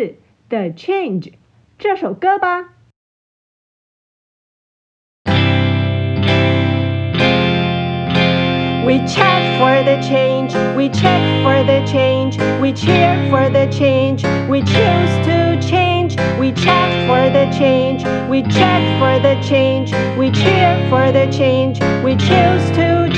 [0.48, 1.32] The Change》
[1.78, 2.74] 这首歌吧。
[8.82, 14.62] We check for the change, we check for the change, we cheer for the change, we
[14.62, 15.90] choose to change.
[16.40, 21.78] We check for the change, we check for the change, we cheer for the change,
[22.02, 23.08] we choose to